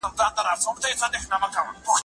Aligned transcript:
که 0.03 0.07
استاد 0.07 0.33
شاګرد 0.63 0.81
ته 0.83 0.87
ازادي 0.89 1.17
ورنکړي 1.19 1.31
نو 1.31 1.37
پرمختګ 1.43 1.63
نه 1.67 1.79
کېږي. 1.85 1.97